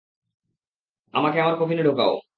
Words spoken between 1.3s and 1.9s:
আমার কফিনে